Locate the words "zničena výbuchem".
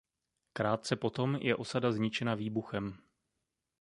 1.91-2.97